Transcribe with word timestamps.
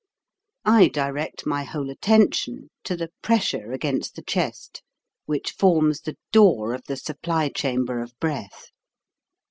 I 0.65 0.87
direct 0.87 1.45
my 1.45 1.63
whole 1.63 1.91
attention 1.91 2.71
to 2.85 2.97
the 2.97 3.11
pressure 3.21 3.71
against 3.71 4.15
the 4.15 4.23
chest, 4.23 4.81
which 5.27 5.51
forms 5.51 6.01
the 6.01 6.17
door 6.31 6.73
of 6.73 6.81
the 6.87 6.97
supply 6.97 7.49
chamber 7.49 7.99
of 8.01 8.19
breath. 8.19 8.71